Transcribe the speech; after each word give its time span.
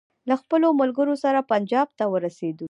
له 0.29 0.35
خپلو 0.41 0.67
ملګرو 0.81 1.15
سره 1.23 1.39
پنجاب 1.51 1.87
ته 1.97 2.03
ورسېدلو. 2.13 2.59